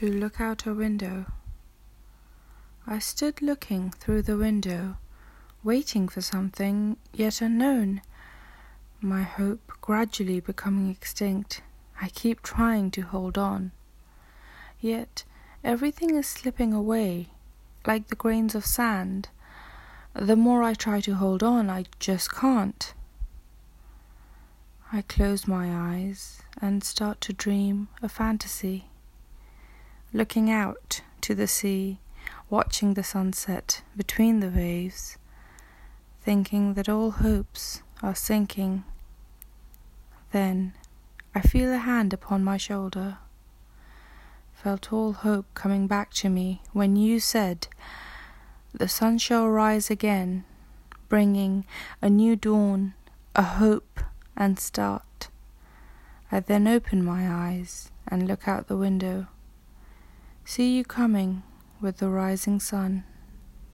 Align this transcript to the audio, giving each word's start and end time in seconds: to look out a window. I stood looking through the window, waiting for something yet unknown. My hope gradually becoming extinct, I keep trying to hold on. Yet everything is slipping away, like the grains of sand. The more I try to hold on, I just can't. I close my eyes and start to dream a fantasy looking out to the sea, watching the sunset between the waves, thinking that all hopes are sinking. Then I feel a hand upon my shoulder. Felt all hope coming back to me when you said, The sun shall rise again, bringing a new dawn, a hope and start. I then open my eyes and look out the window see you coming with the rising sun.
to 0.00 0.10
look 0.10 0.40
out 0.40 0.66
a 0.66 0.74
window. 0.74 1.24
I 2.84 2.98
stood 2.98 3.40
looking 3.40 3.92
through 3.92 4.22
the 4.22 4.36
window, 4.36 4.96
waiting 5.62 6.08
for 6.08 6.20
something 6.20 6.96
yet 7.12 7.40
unknown. 7.40 8.02
My 9.00 9.22
hope 9.22 9.70
gradually 9.80 10.40
becoming 10.40 10.90
extinct, 10.90 11.62
I 12.02 12.08
keep 12.08 12.42
trying 12.42 12.90
to 12.90 13.02
hold 13.02 13.38
on. 13.38 13.70
Yet 14.80 15.22
everything 15.62 16.16
is 16.16 16.26
slipping 16.26 16.72
away, 16.72 17.28
like 17.86 18.08
the 18.08 18.16
grains 18.16 18.56
of 18.56 18.66
sand. 18.66 19.28
The 20.12 20.34
more 20.34 20.64
I 20.64 20.74
try 20.74 21.00
to 21.02 21.14
hold 21.14 21.44
on, 21.44 21.70
I 21.70 21.84
just 22.00 22.34
can't. 22.34 22.92
I 24.92 25.02
close 25.02 25.46
my 25.46 25.72
eyes 25.72 26.42
and 26.60 26.82
start 26.82 27.20
to 27.20 27.32
dream 27.32 27.86
a 28.02 28.08
fantasy 28.08 28.86
looking 30.14 30.48
out 30.48 31.00
to 31.20 31.34
the 31.34 31.48
sea, 31.48 31.98
watching 32.48 32.94
the 32.94 33.02
sunset 33.02 33.82
between 33.96 34.38
the 34.38 34.48
waves, 34.48 35.18
thinking 36.22 36.74
that 36.74 36.88
all 36.88 37.10
hopes 37.10 37.82
are 38.00 38.14
sinking. 38.14 38.84
Then 40.30 40.72
I 41.34 41.40
feel 41.40 41.72
a 41.72 41.78
hand 41.78 42.12
upon 42.12 42.44
my 42.44 42.56
shoulder. 42.56 43.18
Felt 44.52 44.92
all 44.92 45.14
hope 45.14 45.46
coming 45.54 45.88
back 45.88 46.14
to 46.14 46.28
me 46.28 46.62
when 46.72 46.94
you 46.94 47.18
said, 47.18 47.66
The 48.72 48.88
sun 48.88 49.18
shall 49.18 49.48
rise 49.48 49.90
again, 49.90 50.44
bringing 51.08 51.64
a 52.00 52.08
new 52.08 52.36
dawn, 52.36 52.94
a 53.34 53.42
hope 53.42 53.98
and 54.36 54.60
start. 54.60 55.28
I 56.30 56.38
then 56.38 56.68
open 56.68 57.04
my 57.04 57.28
eyes 57.28 57.90
and 58.06 58.28
look 58.28 58.46
out 58.46 58.68
the 58.68 58.76
window 58.76 59.26
see 60.44 60.76
you 60.76 60.84
coming 60.84 61.42
with 61.80 61.98
the 61.98 62.08
rising 62.08 62.60
sun. 62.60 63.04